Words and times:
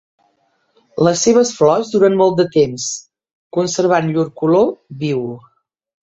Les 1.07 1.19
seves 1.25 1.49
flors 1.57 1.91
duren 1.95 2.15
molt 2.21 2.39
de 2.39 2.45
temps, 2.55 2.85
conservant 3.59 4.09
llur 4.15 4.25
color 4.41 4.65
viu. 5.05 5.21